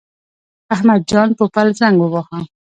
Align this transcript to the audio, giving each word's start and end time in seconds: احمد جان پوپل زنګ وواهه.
احمد 0.73 1.01
جان 1.09 1.29
پوپل 1.37 1.67
زنګ 1.79 1.97
وواهه. 1.99 2.39